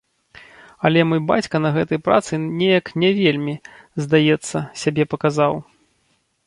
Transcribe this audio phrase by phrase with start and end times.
[0.85, 3.55] Але мой бацька на гэтай працы неяк не вельмі,
[4.07, 5.53] здаецца, сябе паказаў.